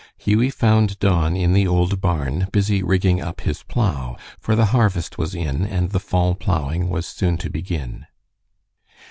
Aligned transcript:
Hughie 0.17 0.49
found 0.49 0.97
Don 0.97 1.35
in 1.35 1.53
the 1.53 1.67
old 1.67 2.01
barn, 2.01 2.47
busy 2.51 2.81
"rigging 2.81 3.21
up" 3.21 3.41
his 3.41 3.61
plow, 3.61 4.17
for 4.39 4.55
the 4.55 4.65
harvest 4.73 5.19
was 5.19 5.35
in 5.35 5.63
and 5.63 5.91
the 5.91 5.99
fall 5.99 6.33
plowing 6.33 6.89
was 6.89 7.05
soon 7.05 7.37
to 7.37 7.51
begin. 7.51 8.07